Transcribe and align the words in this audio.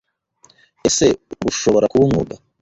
Ese 0.87 1.05
rushobora 1.43 1.89
kuba 1.91 2.03
umwuga? 2.07 2.33